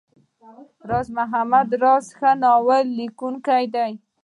راز 0.89 1.07
محمد 1.17 1.69
راز 1.83 2.05
ښه 2.17 2.31
ناول 2.41 2.85
ليکونکی 2.99 3.63
دی. 3.73 3.91